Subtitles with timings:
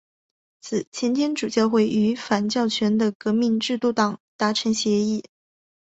[0.61, 5.23] 此前天主教会与反教权的革命制度党达成协议。